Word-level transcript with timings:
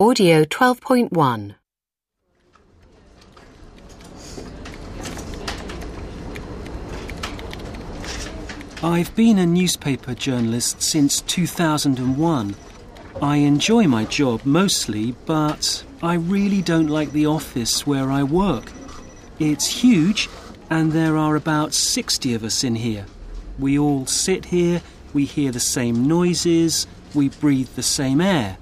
Audio 0.00 0.44
12.1 0.44 1.56
I've 8.80 9.16
been 9.16 9.38
a 9.40 9.44
newspaper 9.44 10.14
journalist 10.14 10.80
since 10.82 11.20
2001. 11.22 12.54
I 13.20 13.38
enjoy 13.38 13.88
my 13.88 14.04
job 14.04 14.42
mostly, 14.44 15.16
but 15.26 15.82
I 16.00 16.14
really 16.14 16.62
don't 16.62 16.86
like 16.86 17.10
the 17.10 17.26
office 17.26 17.84
where 17.84 18.12
I 18.12 18.22
work. 18.22 18.70
It's 19.40 19.66
huge, 19.66 20.28
and 20.70 20.92
there 20.92 21.16
are 21.16 21.34
about 21.34 21.74
60 21.74 22.34
of 22.34 22.44
us 22.44 22.62
in 22.62 22.76
here. 22.76 23.06
We 23.58 23.76
all 23.76 24.06
sit 24.06 24.44
here, 24.44 24.80
we 25.12 25.24
hear 25.24 25.50
the 25.50 25.58
same 25.58 26.06
noises, 26.06 26.86
we 27.16 27.30
breathe 27.30 27.70
the 27.74 27.82
same 27.82 28.20
air. 28.20 28.58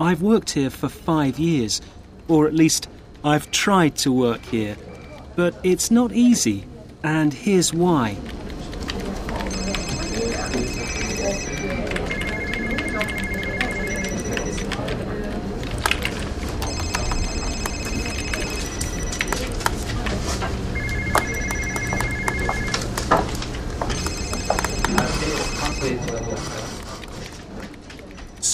I've 0.00 0.22
worked 0.22 0.50
here 0.50 0.70
for 0.70 0.88
five 0.88 1.38
years, 1.38 1.80
or 2.28 2.46
at 2.46 2.54
least 2.54 2.88
I've 3.24 3.50
tried 3.50 3.96
to 3.98 4.12
work 4.12 4.42
here. 4.46 4.76
But 5.34 5.54
it's 5.62 5.90
not 5.90 6.12
easy, 6.12 6.64
and 7.02 7.32
here's 7.32 7.72
why. 7.72 8.16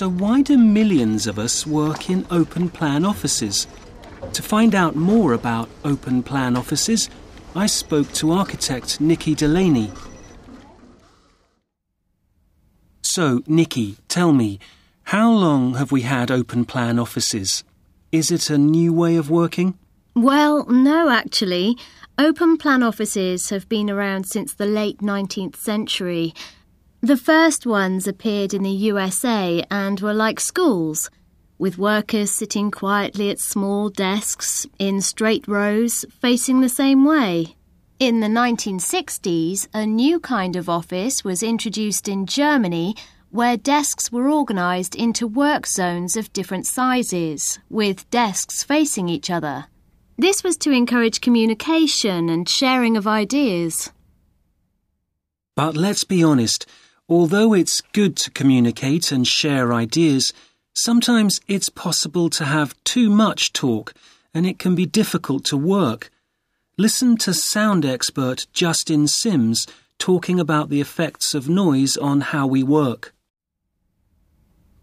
So, 0.03 0.09
why 0.11 0.43
do 0.43 0.59
millions 0.59 1.29
of 1.29 1.39
us 1.39 1.65
work 1.65 2.11
in 2.11 2.27
open 2.29 2.69
plan 2.71 3.05
offices? 3.05 3.69
To 4.33 4.43
find 4.43 4.75
out 4.75 4.97
more 4.97 5.33
about 5.33 5.69
open 5.85 6.25
plan 6.25 6.57
offices, 6.57 7.09
I 7.55 7.67
spoke 7.67 8.13
to 8.15 8.33
architect 8.33 9.01
Nikki 9.01 9.37
Delaney. 9.37 9.93
So, 13.03 13.45
Nikki, 13.47 13.95
tell 14.09 14.33
me, 14.33 14.59
how 15.05 15.31
long 15.31 15.75
have 15.75 15.93
we 15.93 16.01
had 16.01 16.33
open 16.33 16.65
plan 16.65 16.99
offices? 16.99 17.63
Is 18.11 18.33
it 18.33 18.51
a 18.51 18.59
new 18.59 18.93
way 18.93 19.15
of 19.15 19.31
working? 19.31 19.79
Well, 20.17 20.67
no, 20.67 21.11
actually. 21.11 21.79
Open 22.19 22.57
plan 22.57 22.83
offices 22.83 23.51
have 23.51 23.69
been 23.69 23.89
around 23.89 24.27
since 24.27 24.53
the 24.53 24.67
late 24.67 24.99
19th 24.99 25.55
century. 25.55 26.35
The 27.05 27.17
first 27.17 27.67
ones 27.67 28.07
appeared 28.07 28.55
in 28.55 28.63
the 28.63 28.71
USA 28.71 29.65
and 29.73 29.99
were 29.99 30.15
like 30.15 30.39
schools, 30.39 31.11
with 31.59 31.77
workers 31.77 32.31
sitting 32.31 32.71
quietly 32.71 33.29
at 33.29 33.41
small 33.41 33.89
desks 33.89 34.69
in 34.79 35.01
straight 35.01 35.49
rows 35.49 36.05
facing 36.21 36.61
the 36.61 36.69
same 36.69 37.05
way. 37.05 37.57
In 37.99 38.21
the 38.21 38.29
1960s, 38.29 39.67
a 39.75 39.85
new 39.85 40.21
kind 40.21 40.55
of 40.55 40.69
office 40.69 41.25
was 41.25 41.43
introduced 41.43 42.07
in 42.07 42.25
Germany 42.25 42.95
where 43.31 43.57
desks 43.57 44.13
were 44.13 44.31
organised 44.31 44.95
into 44.95 45.27
work 45.27 45.67
zones 45.67 46.17
of 46.17 46.33
different 46.33 46.69
sizes, 46.69 47.59
with 47.69 48.09
desks 48.11 48.63
facing 48.63 49.09
each 49.09 49.29
other. 49.29 49.67
This 50.17 50.45
was 50.45 50.57
to 50.59 50.71
encourage 50.71 51.21
communication 51.21 52.29
and 52.29 52.49
sharing 52.49 52.97
of 52.97 53.09
ideas. 53.09 53.91
But 55.57 55.77
let's 55.77 56.05
be 56.05 56.23
honest, 56.23 56.65
although 57.09 57.53
it's 57.53 57.81
good 57.93 58.17
to 58.17 58.31
communicate 58.31 59.13
and 59.13 59.27
share 59.27 59.73
ideas, 59.73 60.33
sometimes 60.75 61.41
it's 61.49 61.69
possible 61.69 62.31
to 62.31 62.45
have 62.45 62.75
too 62.85 63.11
much 63.11 63.53
talk 63.53 63.95
and 64.35 64.47
it 64.47 64.59
can 64.59 64.75
be 64.75 64.87
difficult 64.87 65.45
to 65.45 65.57
work. 65.57 66.11
Listen 66.79 67.17
to 67.19 67.35
sound 67.35 67.85
expert 67.85 68.47
Justin 68.53 69.07
Sims 69.07 69.67
talking 69.99 70.41
about 70.41 70.69
the 70.69 70.81
effects 70.81 71.35
of 71.35 71.49
noise 71.49 71.97
on 71.97 72.21
how 72.21 72.47
we 72.47 72.63
work. 72.63 73.15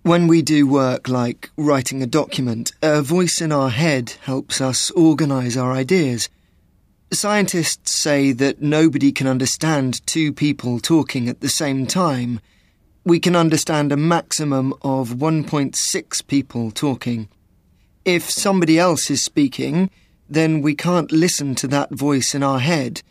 When 0.03 0.27
we 0.27 0.41
do 0.41 0.65
work 0.65 1.09
like 1.09 1.49
writing 1.57 2.01
a 2.01 2.07
document, 2.07 2.71
a 2.81 3.01
voice 3.01 3.41
in 3.41 3.51
our 3.51 3.69
head 3.69 4.13
helps 4.21 4.61
us 4.61 4.91
organise 4.91 5.57
our 5.57 5.73
ideas. 5.73 6.29
Scientists 7.11 7.95
say 7.95 8.31
that 8.31 8.61
nobody 8.61 9.11
can 9.11 9.25
understand 9.25 10.05
two 10.05 10.31
people 10.31 10.79
talking 10.79 11.27
at 11.27 11.41
the 11.41 11.49
same 11.49 11.87
time. 11.87 12.39
We 13.03 13.19
can 13.19 13.35
understand 13.35 13.91
a 13.91 13.97
maximum 13.97 14.73
of 14.83 15.09
1.6 15.09 16.27
people 16.27 16.69
talking. 16.69 17.27
If 18.05 18.29
somebody 18.29 18.77
else 18.77 19.09
is 19.09 19.23
speaking, 19.23 19.89
then 20.29 20.61
we 20.61 20.75
can't 20.75 21.11
listen 21.11 21.55
to 21.55 21.67
that 21.69 21.91
voice 21.91 22.35
in 22.35 22.43
our 22.43 22.59
head. 22.59 23.01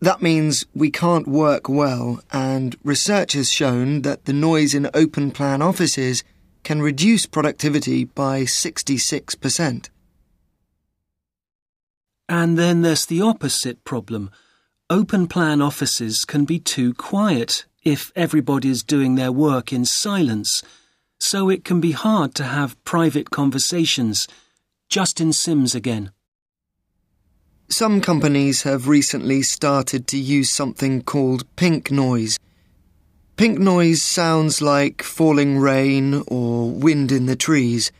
That 0.00 0.22
means 0.22 0.64
we 0.72 0.92
can't 0.92 1.26
work 1.26 1.68
well, 1.68 2.20
and 2.30 2.76
research 2.84 3.32
has 3.32 3.50
shown 3.50 4.02
that 4.02 4.24
the 4.24 4.32
noise 4.32 4.72
in 4.72 4.88
open 4.94 5.32
plan 5.32 5.62
offices 5.62 6.22
can 6.62 6.80
reduce 6.80 7.26
productivity 7.26 8.04
by 8.04 8.42
66%. 8.42 9.88
And 12.28 12.58
then 12.58 12.82
there's 12.82 13.06
the 13.06 13.20
opposite 13.20 13.84
problem. 13.84 14.30
Open 14.88 15.26
plan 15.26 15.62
offices 15.62 16.24
can 16.24 16.44
be 16.44 16.58
too 16.58 16.94
quiet 16.94 17.64
if 17.82 18.12
everybody's 18.14 18.82
doing 18.82 19.14
their 19.14 19.32
work 19.32 19.72
in 19.72 19.84
silence, 19.84 20.62
so 21.18 21.48
it 21.48 21.64
can 21.64 21.80
be 21.80 21.92
hard 21.92 22.34
to 22.34 22.44
have 22.44 22.82
private 22.84 23.30
conversations. 23.30 24.28
Justin 24.88 25.32
Sims 25.32 25.74
again. 25.74 26.12
Some 27.68 28.02
companies 28.02 28.62
have 28.64 28.86
recently 28.86 29.40
started 29.40 30.06
to 30.08 30.18
use 30.18 30.52
something 30.52 31.02
called 31.02 31.46
pink 31.56 31.90
noise. 31.90 32.38
Pink 33.36 33.58
noise 33.58 34.02
sounds 34.02 34.60
like 34.60 35.02
falling 35.02 35.58
rain 35.58 36.22
or 36.28 36.70
wind 36.70 37.10
in 37.10 37.24
the 37.24 37.34
trees. 37.34 37.90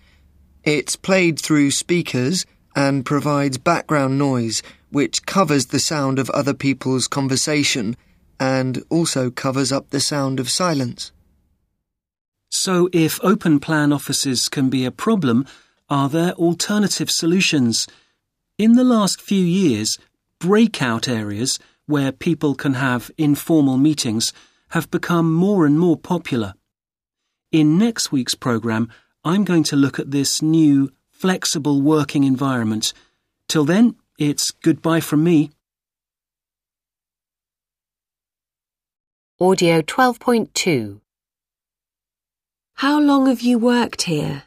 It's 0.63 0.95
played 0.95 1.41
through 1.41 1.71
speakers 1.71 2.45
and 2.75 3.05
provides 3.05 3.59
background 3.59 4.19
noise 4.19 4.63
which 4.91 5.25
covers 5.25 5.67
the 5.67 5.79
sound 5.79 6.19
of 6.19 6.29
other 6.31 6.55
people's 6.55 7.09
conversation 7.09 7.97
and 8.39 8.83
also 8.91 9.31
covers 9.31 9.73
up 9.73 9.91
the 9.91 10.01
sound 10.01 10.39
of 10.39 10.51
silence. 10.51 11.13
So, 12.51 12.91
if 12.93 13.19
open 13.23 13.61
plan 13.61 13.93
offices 13.93 14.49
can 14.49 14.69
be 14.69 14.85
a 14.85 14.91
problem, 14.91 15.47
are 15.89 16.09
there 16.11 16.33
alternative 16.33 17.11
solutions? 17.11 17.87
In 18.59 18.75
the 18.75 18.85
last 18.85 19.23
few 19.23 19.43
years, 19.43 19.99
breakout 20.39 21.09
areas 21.09 21.59
where 21.87 22.13
people 22.13 22.55
can 22.55 22.75
have 22.75 23.11
informal 23.17 23.79
meetings 23.79 24.33
have 24.71 24.91
become 24.91 25.33
more 25.33 25.65
and 25.65 25.79
more 25.79 25.97
popular. 25.97 26.55
In 27.51 27.79
next 27.79 28.13
week's 28.13 28.35
programme, 28.35 28.91
I'm 29.25 29.45
going 29.45 29.65
to 29.65 29.77
look 29.77 29.99
at 29.99 30.11
this 30.11 30.43
new 30.43 30.91
flexible 31.23 31.81
working 31.81 32.25
environment. 32.25 32.93
Till 33.49 33.65
then, 33.65 33.95
it's 34.19 34.51
goodbye 34.51 34.99
from 34.99 35.23
me. 35.23 35.53
Audio 39.41 39.83
12.2 39.83 41.01
How 42.75 42.99
long 42.99 43.29
have 43.29 43.41
you 43.41 43.57
worked 43.57 44.03
here? 44.03 44.43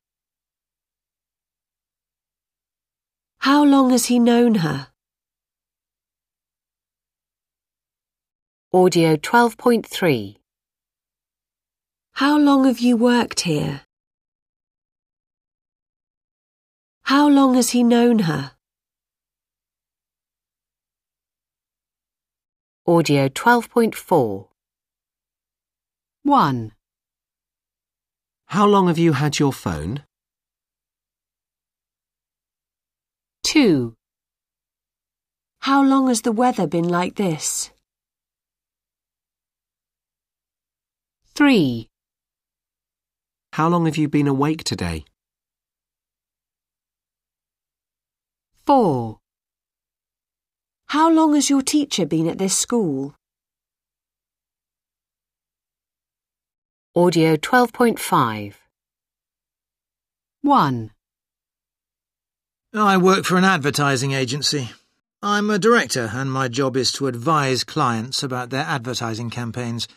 How 3.38 3.64
long 3.64 3.92
has 3.92 4.08
he 4.08 4.20
known 4.20 4.56
her? 4.56 4.88
Audio 8.74 9.16
12.3 9.16 10.36
How 12.16 12.38
long 12.38 12.66
have 12.66 12.80
you 12.82 12.98
worked 12.98 13.40
here? 13.52 13.85
How 17.06 17.30
long 17.30 17.54
has 17.54 17.70
he 17.70 17.84
known 17.84 18.18
her? 18.26 18.54
Audio 22.88 23.30
12.4 23.30 24.48
1. 26.24 26.72
How 28.48 28.66
long 28.66 28.88
have 28.88 28.98
you 28.98 29.14
had 29.14 29.38
your 29.38 29.54
phone? 29.54 30.04
2. 33.44 33.94
How 35.60 35.84
long 35.84 36.08
has 36.08 36.24
the 36.24 36.32
weather 36.32 36.66
been 36.66 36.90
like 36.90 37.18
this? 37.18 37.70
3. 41.36 41.88
How 43.54 43.70
long 43.70 43.86
have 43.86 43.96
you 43.96 44.10
been 44.10 44.28
awake 44.28 44.64
today? 44.64 45.06
4. 48.66 49.20
How 50.88 51.12
long 51.12 51.36
has 51.36 51.52
your 51.52 51.62
teacher 51.62 52.04
been 52.04 52.28
at 52.28 52.40
this 52.40 52.58
school? 52.58 53.14
Audio 56.96 57.36
12.5 57.36 58.56
1. 60.42 60.92
I 62.74 62.98
work 62.98 63.26
for 63.26 63.38
an 63.38 63.44
advertising 63.44 64.14
agency. 64.14 64.72
I'm 65.22 65.52
a 65.52 65.60
director, 65.60 66.10
and 66.12 66.32
my 66.32 66.48
job 66.48 66.76
is 66.76 66.92
to 66.94 67.06
advise 67.06 67.64
clients 67.64 68.24
about 68.24 68.50
their 68.50 68.66
advertising 68.66 69.30
campaigns. 69.30 69.88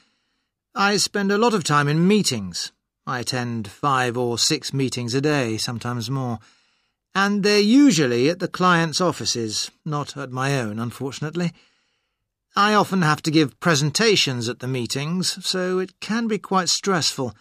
I 0.74 0.98
spend 0.98 1.32
a 1.32 1.38
lot 1.38 1.54
of 1.54 1.64
time 1.64 1.88
in 1.88 2.06
meetings. 2.06 2.72
I 3.06 3.20
attend 3.20 3.68
five 3.68 4.18
or 4.18 4.38
six 4.38 4.74
meetings 4.74 5.14
a 5.14 5.22
day, 5.22 5.56
sometimes 5.56 6.10
more. 6.10 6.38
And 7.14 7.42
they're 7.42 7.58
usually 7.58 8.28
at 8.28 8.38
the 8.38 8.48
client's 8.48 9.00
offices, 9.00 9.70
not 9.84 10.16
at 10.16 10.30
my 10.30 10.58
own, 10.60 10.78
unfortunately. 10.78 11.52
I 12.54 12.74
often 12.74 13.02
have 13.02 13.22
to 13.22 13.30
give 13.30 13.60
presentations 13.60 14.48
at 14.48 14.60
the 14.60 14.68
meetings, 14.68 15.44
so 15.46 15.78
it 15.78 16.00
can 16.00 16.26
be 16.28 16.38
quite 16.38 16.68
stressful. 16.68 17.34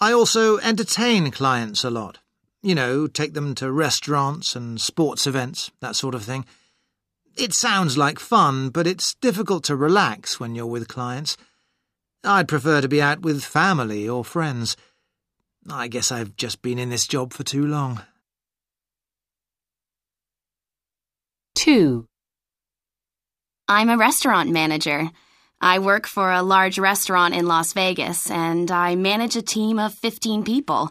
I 0.00 0.12
also 0.12 0.58
entertain 0.58 1.30
clients 1.30 1.84
a 1.84 1.90
lot. 1.90 2.18
You 2.62 2.74
know, 2.74 3.06
take 3.06 3.34
them 3.34 3.54
to 3.56 3.70
restaurants 3.70 4.56
and 4.56 4.80
sports 4.80 5.26
events, 5.26 5.70
that 5.80 5.96
sort 5.96 6.14
of 6.14 6.22
thing. 6.22 6.46
It 7.36 7.52
sounds 7.52 7.98
like 7.98 8.18
fun, 8.18 8.70
but 8.70 8.86
it's 8.86 9.14
difficult 9.14 9.64
to 9.64 9.76
relax 9.76 10.38
when 10.38 10.54
you're 10.54 10.66
with 10.66 10.88
clients. 10.88 11.36
I'd 12.22 12.48
prefer 12.48 12.80
to 12.80 12.88
be 12.88 13.02
out 13.02 13.20
with 13.20 13.44
family 13.44 14.08
or 14.08 14.24
friends. 14.24 14.76
I 15.68 15.88
guess 15.88 16.10
I've 16.10 16.36
just 16.36 16.62
been 16.62 16.78
in 16.78 16.90
this 16.90 17.06
job 17.06 17.32
for 17.32 17.42
too 17.42 17.66
long. 17.66 18.02
2. 21.64 22.06
I'm 23.68 23.88
a 23.88 23.96
restaurant 23.96 24.50
manager. 24.50 25.10
I 25.62 25.78
work 25.78 26.06
for 26.06 26.30
a 26.30 26.42
large 26.42 26.78
restaurant 26.78 27.34
in 27.34 27.46
Las 27.46 27.72
Vegas, 27.72 28.30
and 28.30 28.70
I 28.70 28.96
manage 28.96 29.34
a 29.34 29.40
team 29.40 29.78
of 29.78 29.94
15 29.94 30.44
people. 30.44 30.90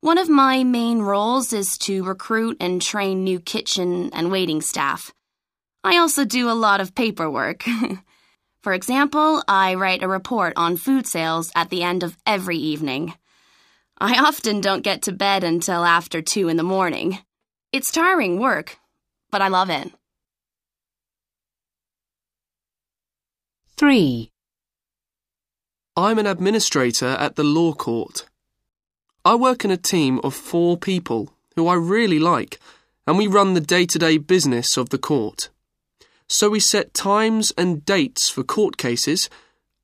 One 0.00 0.18
of 0.18 0.28
my 0.28 0.64
main 0.64 0.98
roles 0.98 1.52
is 1.52 1.78
to 1.86 2.02
recruit 2.02 2.56
and 2.58 2.82
train 2.82 3.22
new 3.22 3.38
kitchen 3.38 4.10
and 4.12 4.32
waiting 4.32 4.62
staff. 4.62 5.14
I 5.84 5.98
also 5.98 6.24
do 6.24 6.50
a 6.50 6.58
lot 6.66 6.80
of 6.80 6.96
paperwork. 6.96 7.62
For 8.62 8.72
example, 8.72 9.44
I 9.46 9.76
write 9.76 10.02
a 10.02 10.08
report 10.08 10.54
on 10.56 10.76
food 10.76 11.06
sales 11.06 11.52
at 11.54 11.70
the 11.70 11.84
end 11.84 12.02
of 12.02 12.16
every 12.26 12.56
evening. 12.56 13.14
I 13.98 14.18
often 14.18 14.60
don't 14.60 14.82
get 14.82 15.02
to 15.02 15.12
bed 15.12 15.44
until 15.44 15.84
after 15.84 16.20
2 16.20 16.48
in 16.48 16.56
the 16.56 16.64
morning. 16.64 17.20
It's 17.70 17.92
tiring 17.92 18.40
work, 18.40 18.76
but 19.34 19.42
I 19.42 19.48
love 19.48 19.68
it. 19.68 19.90
3. 23.76 24.30
I'm 25.96 26.20
an 26.20 26.26
administrator 26.26 27.16
at 27.18 27.34
the 27.34 27.42
law 27.42 27.72
court. 27.72 28.26
I 29.24 29.34
work 29.34 29.64
in 29.64 29.72
a 29.72 29.76
team 29.76 30.20
of 30.22 30.34
four 30.34 30.76
people 30.76 31.32
who 31.56 31.66
I 31.66 31.74
really 31.74 32.20
like, 32.20 32.60
and 33.08 33.18
we 33.18 33.26
run 33.26 33.54
the 33.54 33.60
day 33.60 33.86
to 33.86 33.98
day 33.98 34.18
business 34.18 34.76
of 34.76 34.90
the 34.90 34.98
court. 34.98 35.50
So 36.28 36.50
we 36.50 36.60
set 36.60 36.94
times 36.94 37.52
and 37.58 37.84
dates 37.84 38.30
for 38.30 38.44
court 38.44 38.76
cases, 38.76 39.28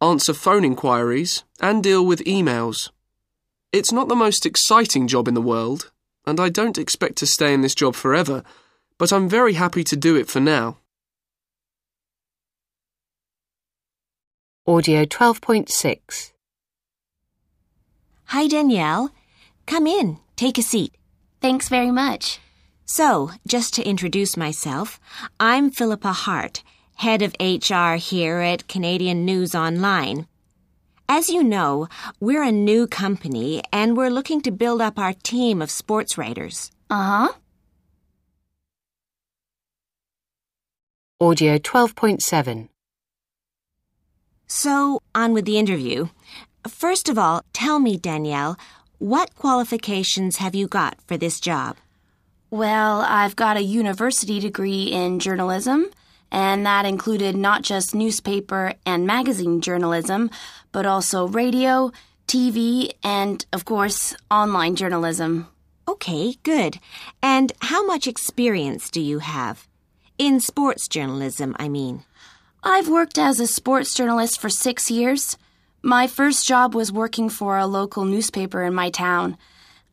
answer 0.00 0.32
phone 0.32 0.64
inquiries, 0.64 1.43
and 1.61 1.82
deal 1.82 2.06
with 2.06 2.25
emails. 2.25 2.91
It's 3.73 3.91
not 3.91 4.06
the 4.06 4.14
most 4.14 4.46
exciting 4.46 5.08
job 5.08 5.26
in 5.26 5.35
the 5.35 5.43
world, 5.43 5.91
and 6.25 6.38
I 6.38 6.50
don't 6.50 6.79
expect 6.79 7.17
to 7.17 7.26
stay 7.26 7.53
in 7.53 7.62
this 7.62 7.75
job 7.75 7.96
forever, 7.96 8.44
but 9.00 9.14
I'm 9.14 9.31
very 9.31 9.55
happy 9.55 9.82
to 9.85 9.97
do 9.97 10.14
it 10.14 10.29
for 10.29 10.41
now. 10.41 10.76
Audio 14.67 15.06
12.6. 15.06 16.32
Hi, 18.25 18.47
Danielle. 18.47 19.11
Come 19.64 19.87
in, 19.87 20.19
take 20.37 20.58
a 20.58 20.62
seat. 20.62 20.93
Thanks 21.41 21.70
very 21.70 21.91
much. 21.91 22.41
So, 22.85 23.31
just 23.47 23.73
to 23.75 23.88
introduce 23.88 24.37
myself, 24.37 25.00
I'm 25.41 25.70
Philippa 25.70 26.12
Hart, 26.12 26.62
head 26.96 27.23
of 27.23 27.35
HR 27.41 27.94
here 27.94 28.41
at 28.41 28.69
Canadian 28.69 29.25
News 29.25 29.55
Online. 29.55 30.26
As 31.08 31.31
you 31.31 31.43
know, 31.43 31.88
we're 32.20 32.43
a 32.43 32.53
new 32.53 32.87
company 32.87 33.62
and 33.73 33.96
we're 33.96 34.11
looking 34.11 34.43
to 34.43 34.50
build 34.50 34.82
up 34.82 34.99
our 34.99 35.14
team 35.14 35.62
of 35.62 35.70
sports 35.70 36.19
writers. 36.19 36.70
Uh 36.91 37.29
huh. 37.29 37.32
Audio 41.22 41.58
12.7. 41.58 42.70
So, 44.46 45.02
on 45.14 45.34
with 45.34 45.44
the 45.44 45.58
interview. 45.58 46.08
First 46.67 47.11
of 47.11 47.19
all, 47.19 47.43
tell 47.52 47.78
me, 47.78 47.99
Danielle, 47.99 48.56
what 48.96 49.34
qualifications 49.34 50.38
have 50.38 50.55
you 50.55 50.67
got 50.67 50.96
for 51.06 51.19
this 51.19 51.38
job? 51.38 51.76
Well, 52.50 53.02
I've 53.02 53.37
got 53.37 53.58
a 53.58 53.62
university 53.62 54.40
degree 54.40 54.84
in 54.84 55.19
journalism, 55.19 55.90
and 56.32 56.64
that 56.64 56.87
included 56.87 57.37
not 57.37 57.61
just 57.61 57.94
newspaper 57.94 58.72
and 58.87 59.06
magazine 59.06 59.61
journalism, 59.61 60.31
but 60.72 60.87
also 60.87 61.28
radio, 61.28 61.93
TV, 62.28 62.93
and, 63.05 63.44
of 63.52 63.67
course, 63.67 64.17
online 64.31 64.75
journalism. 64.75 65.49
Okay, 65.87 66.37
good. 66.44 66.78
And 67.22 67.52
how 67.61 67.84
much 67.84 68.06
experience 68.06 68.88
do 68.88 69.02
you 69.02 69.19
have? 69.19 69.69
In 70.20 70.38
sports 70.38 70.87
journalism, 70.87 71.56
I 71.58 71.70
mean. 71.70 72.05
I've 72.62 72.90
worked 72.90 73.17
as 73.17 73.40
a 73.40 73.46
sports 73.46 73.94
journalist 73.94 74.38
for 74.38 74.50
six 74.50 74.90
years. 74.90 75.38
My 75.81 76.06
first 76.06 76.46
job 76.46 76.75
was 76.75 76.93
working 76.93 77.31
for 77.31 77.56
a 77.56 77.67
local 77.67 78.05
newspaper 78.05 78.62
in 78.62 78.75
my 78.75 78.90
town. 78.90 79.38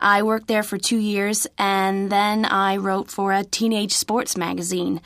I 0.02 0.24
worked 0.24 0.50
there 0.50 0.64
for 0.64 0.78
two 0.78 0.98
years, 0.98 1.48
and 1.58 2.12
then 2.12 2.44
I 2.44 2.76
wrote 2.76 3.10
for 3.10 3.32
a 3.32 3.46
teenage 3.46 3.94
sports 3.94 4.36
magazine. 4.36 5.00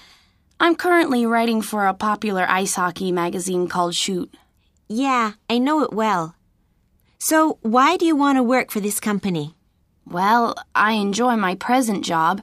I'm 0.60 0.74
currently 0.76 1.28
writing 1.28 1.62
for 1.62 1.86
a 1.86 1.94
popular 1.94 2.48
ice 2.50 2.74
hockey 2.74 3.12
magazine 3.12 3.68
called 3.68 3.94
Shoot. 3.94 4.34
Yeah, 4.88 5.34
I 5.48 5.60
know 5.60 5.84
it 5.84 5.94
well. 5.94 6.34
So, 7.20 7.60
why 7.62 7.96
do 7.96 8.08
you 8.08 8.16
want 8.16 8.40
to 8.40 8.44
work 8.44 8.72
for 8.72 8.80
this 8.80 9.00
company? 9.00 9.54
Well, 10.04 10.56
I 10.74 10.94
enjoy 10.94 11.36
my 11.36 11.54
present 11.54 12.04
job, 12.04 12.42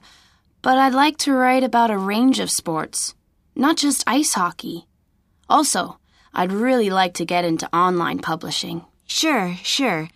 but 0.61 0.77
I'd 0.77 0.93
like 0.93 1.17
to 1.19 1.33
write 1.33 1.63
about 1.63 1.91
a 1.91 1.97
range 1.97 2.39
of 2.39 2.51
sports, 2.51 3.15
not 3.55 3.77
just 3.77 4.03
ice 4.07 4.33
hockey. 4.33 4.87
Also, 5.49 5.99
I'd 6.33 6.51
really 6.51 6.89
like 6.89 7.15
to 7.15 7.25
get 7.25 7.45
into 7.45 7.73
online 7.75 8.19
publishing. 8.19 8.85
Sure, 9.05 9.55
sure. 9.63 10.09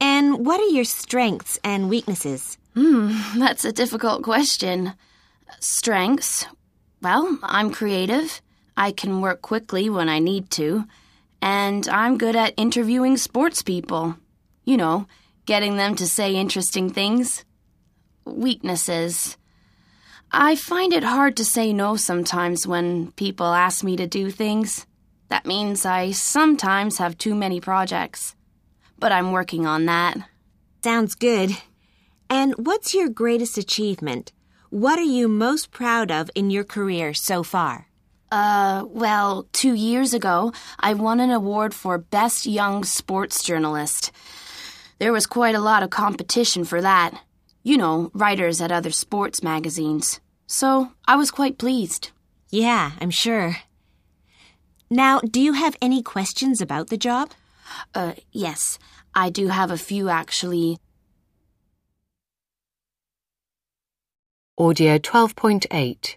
And 0.00 0.46
what 0.46 0.60
are 0.60 0.74
your 0.74 0.84
strengths 0.84 1.58
and 1.62 1.88
weaknesses? 1.88 2.58
Hmm, 2.74 3.12
that's 3.38 3.64
a 3.64 3.72
difficult 3.72 4.22
question. 4.22 4.94
Strengths? 5.60 6.46
Well, 7.02 7.38
I'm 7.42 7.70
creative. 7.70 8.40
I 8.76 8.92
can 8.92 9.20
work 9.20 9.42
quickly 9.42 9.90
when 9.90 10.08
I 10.08 10.18
need 10.18 10.50
to. 10.52 10.84
And 11.42 11.88
I'm 11.88 12.18
good 12.18 12.36
at 12.36 12.54
interviewing 12.56 13.16
sports 13.16 13.62
people. 13.62 14.16
You 14.64 14.76
know, 14.76 15.06
getting 15.44 15.76
them 15.76 15.96
to 15.96 16.06
say 16.06 16.34
interesting 16.36 16.90
things. 16.90 17.44
Weaknesses. 18.24 19.36
I 20.34 20.56
find 20.56 20.94
it 20.94 21.04
hard 21.04 21.36
to 21.36 21.44
say 21.44 21.74
no 21.74 21.96
sometimes 21.96 22.66
when 22.66 23.12
people 23.12 23.46
ask 23.46 23.84
me 23.84 23.96
to 23.96 24.06
do 24.06 24.30
things. 24.30 24.86
That 25.28 25.44
means 25.44 25.84
I 25.84 26.12
sometimes 26.12 26.96
have 26.96 27.18
too 27.18 27.34
many 27.34 27.60
projects. 27.60 28.34
But 28.98 29.12
I'm 29.12 29.32
working 29.32 29.66
on 29.66 29.84
that. 29.86 30.16
Sounds 30.82 31.14
good. 31.14 31.50
And 32.30 32.54
what's 32.56 32.94
your 32.94 33.10
greatest 33.10 33.58
achievement? 33.58 34.32
What 34.70 34.98
are 34.98 35.02
you 35.02 35.28
most 35.28 35.70
proud 35.70 36.10
of 36.10 36.30
in 36.34 36.48
your 36.48 36.64
career 36.64 37.12
so 37.12 37.42
far? 37.42 37.88
Uh, 38.30 38.86
well, 38.88 39.46
two 39.52 39.74
years 39.74 40.14
ago, 40.14 40.54
I 40.80 40.94
won 40.94 41.20
an 41.20 41.30
award 41.30 41.74
for 41.74 41.98
Best 41.98 42.46
Young 42.46 42.84
Sports 42.84 43.42
Journalist. 43.42 44.10
There 44.98 45.12
was 45.12 45.26
quite 45.26 45.54
a 45.54 45.60
lot 45.60 45.82
of 45.82 45.90
competition 45.90 46.64
for 46.64 46.80
that. 46.80 47.20
You 47.62 47.76
know, 47.76 48.10
writers 48.14 48.62
at 48.62 48.72
other 48.72 48.90
sports 48.90 49.42
magazines. 49.42 50.21
So 50.46 50.92
I 51.06 51.16
was 51.16 51.30
quite 51.30 51.58
pleased. 51.58 52.10
Yeah, 52.50 52.92
I'm 53.00 53.10
sure. 53.10 53.56
Now, 54.90 55.20
do 55.20 55.40
you 55.40 55.54
have 55.54 55.76
any 55.80 56.02
questions 56.02 56.60
about 56.60 56.88
the 56.88 56.98
job? 56.98 57.30
Uh, 57.94 58.12
yes, 58.30 58.78
I 59.14 59.30
do 59.30 59.48
have 59.48 59.70
a 59.70 59.78
few 59.78 60.08
actually. 60.08 60.78
Audio 64.58 64.98
12.8. 64.98 66.16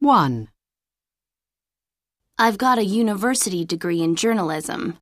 1. 0.00 0.48
I've 2.36 2.58
got 2.58 2.78
a 2.78 2.84
university 2.84 3.64
degree 3.64 4.02
in 4.02 4.16
journalism. 4.16 4.98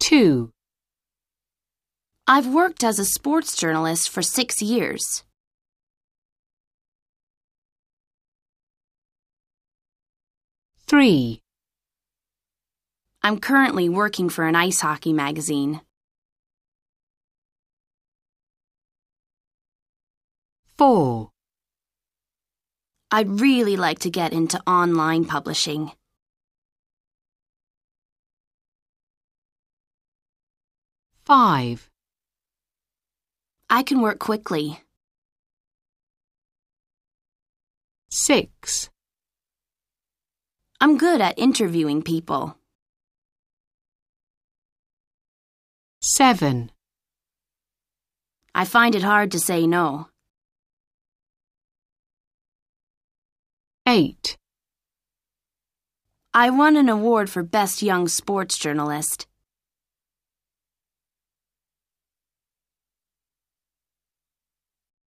Two. 0.00 0.52
I've 2.28 2.48
worked 2.48 2.82
as 2.82 2.98
a 2.98 3.04
sports 3.04 3.54
journalist 3.54 4.10
for 4.10 4.20
six 4.20 4.60
years. 4.60 5.22
Three. 10.88 11.40
I'm 13.22 13.38
currently 13.38 13.88
working 13.88 14.28
for 14.28 14.44
an 14.44 14.56
ice 14.56 14.80
hockey 14.80 15.12
magazine. 15.12 15.82
Four. 20.76 21.30
I'd 23.12 23.40
really 23.40 23.76
like 23.76 24.00
to 24.00 24.10
get 24.10 24.32
into 24.32 24.60
online 24.66 25.26
publishing. 25.26 25.92
Five. 31.24 31.88
I 33.68 33.82
can 33.82 34.00
work 34.00 34.18
quickly. 34.18 34.80
Six. 38.10 38.90
I'm 40.80 40.96
good 40.98 41.20
at 41.20 41.38
interviewing 41.38 42.02
people. 42.02 42.56
Seven. 46.00 46.70
I 48.54 48.64
find 48.64 48.94
it 48.94 49.02
hard 49.02 49.32
to 49.32 49.40
say 49.40 49.66
no. 49.66 50.08
Eight. 53.88 54.38
I 56.32 56.50
won 56.50 56.76
an 56.76 56.88
award 56.88 57.30
for 57.30 57.42
Best 57.42 57.82
Young 57.82 58.08
Sports 58.08 58.58
Journalist. 58.58 59.26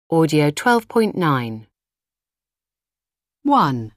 Audio 0.09 0.53
12.9. 0.53 1.67
1, 3.43 3.93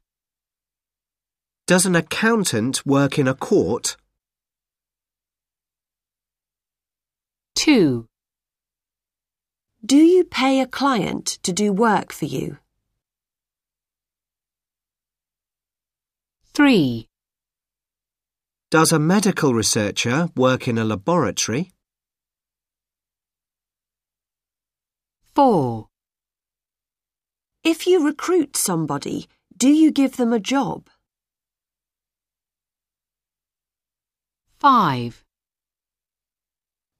Does 1.67 1.85
an 1.85 1.95
accountant 1.95 2.83
work 2.83 3.19
in 3.19 3.27
a 3.27 3.35
court? 3.35 3.95
2, 7.57 8.07
Do 9.85 9.97
you 9.97 10.23
pay 10.23 10.61
a 10.61 10.65
client 10.65 11.37
to 11.43 11.53
do 11.53 11.71
work 11.71 12.11
for 12.11 12.25
you? 12.25 12.57
3, 16.55 17.07
Does 18.71 18.91
a 18.91 18.97
medical 18.97 19.53
researcher 19.53 20.29
work 20.35 20.67
in 20.67 20.79
a 20.79 20.83
laboratory? 20.83 21.71
4, 25.35 25.88
If 27.71 27.85
you 27.85 28.03
recruit 28.03 28.57
somebody, 28.57 29.27
do 29.55 29.69
you 29.69 29.91
give 29.91 30.17
them 30.17 30.33
a 30.33 30.39
job? 30.39 30.89
5, 34.57 35.23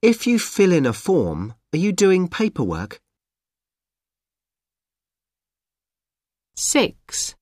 If 0.03 0.27
you 0.27 0.37
fill 0.37 0.71
in 0.71 0.85
a 0.85 0.93
form, 0.93 1.55
are 1.73 1.79
you 1.79 1.91
doing 1.91 2.27
paperwork? 2.27 3.01
6, 6.55 7.33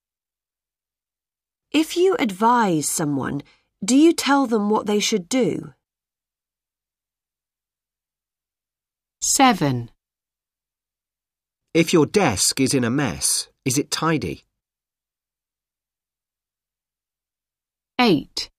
If 1.71 1.97
you 1.97 2.15
advise 2.17 2.89
someone, 2.89 3.43
do 3.83 3.97
you 3.97 4.13
tell 4.13 4.47
them 4.47 4.69
what 4.69 4.85
they 4.85 5.01
should 5.01 5.27
do? 5.27 5.73
7, 9.21 9.91
If 11.77 11.93
your 11.93 12.07
desk 12.07 12.59
is 12.59 12.73
in 12.73 12.83
a 12.83 12.89
mess, 12.89 13.49
is 13.63 13.77
it 13.77 13.91
tidy? 13.91 14.45
8, 18.01 18.49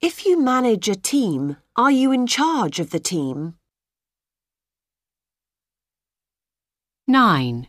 If 0.00 0.24
you 0.24 0.40
manage 0.40 0.88
a 0.88 0.94
team, 0.94 1.58
are 1.76 1.90
you 1.90 2.12
in 2.12 2.26
charge 2.26 2.80
of 2.80 2.92
the 2.92 2.98
team? 2.98 3.56
9, 7.06 7.68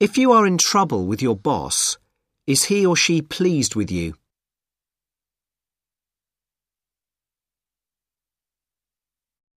If 0.00 0.16
you 0.16 0.32
are 0.32 0.46
in 0.46 0.56
trouble 0.56 1.04
with 1.04 1.20
your 1.20 1.36
boss, 1.36 1.98
is 2.46 2.64
he 2.64 2.86
or 2.86 2.96
she 2.96 3.20
pleased 3.20 3.74
with 3.74 3.90
you? 3.90 4.14